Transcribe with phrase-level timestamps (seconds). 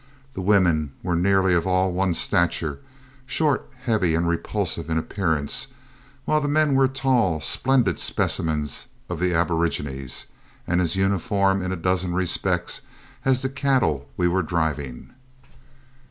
[0.33, 2.79] The women were nearly all of one stature,
[3.27, 5.67] short, heavy, and repulsive in appearance,
[6.25, 10.25] while the men were tall, splendid specimens of the aborigines,
[10.65, 12.81] and as uniform in a dozen respects
[13.25, 15.11] as the cattle we were driving.